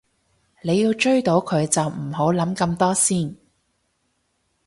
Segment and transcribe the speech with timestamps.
[0.63, 3.37] 你要追到佢就唔好諗咁多先